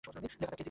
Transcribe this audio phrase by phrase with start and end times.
[0.03, 0.57] দেখা যাক কে জিতে।